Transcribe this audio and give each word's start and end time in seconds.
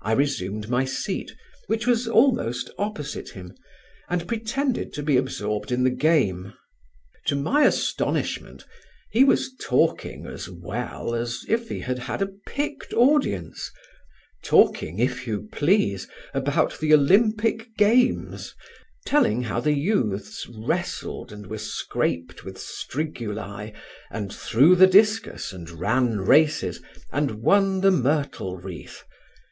I 0.00 0.10
resumed 0.10 0.68
my 0.68 0.84
seat, 0.84 1.36
which 1.68 1.86
was 1.86 2.08
almost 2.08 2.68
opposite 2.78 3.28
him, 3.28 3.54
and 4.08 4.26
pretended 4.26 4.92
to 4.94 5.04
be 5.04 5.16
absorbed 5.16 5.70
in 5.70 5.84
the 5.84 5.90
game. 5.94 6.54
To 7.26 7.36
my 7.36 7.62
astonishment 7.66 8.64
he 9.12 9.22
was 9.22 9.52
talking 9.60 10.26
as 10.26 10.48
well 10.50 11.14
as 11.14 11.44
if 11.46 11.68
he 11.68 11.78
had 11.78 12.00
had 12.00 12.20
a 12.20 12.26
picked 12.44 12.92
audience; 12.92 13.70
talking, 14.42 14.98
if 14.98 15.28
you 15.28 15.46
please, 15.52 16.08
about 16.34 16.80
the 16.80 16.92
Olympic 16.92 17.76
games, 17.76 18.56
telling 19.06 19.42
how 19.44 19.60
the 19.60 19.74
youths 19.74 20.44
wrestled 20.52 21.30
and 21.30 21.46
were 21.46 21.58
scraped 21.58 22.44
with 22.44 22.56
strigulæ 22.56 23.72
and 24.10 24.34
threw 24.34 24.74
the 24.74 24.88
discus 24.88 25.52
and 25.52 25.70
ran 25.70 26.18
races 26.18 26.82
and 27.12 27.30
won 27.44 27.80
the 27.80 27.92
myrtle 27.92 28.56
wreath. 28.56 29.04